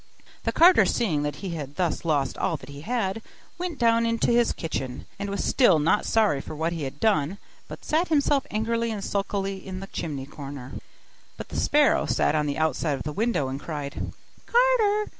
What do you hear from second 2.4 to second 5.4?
that he had, went down into his kitchen; and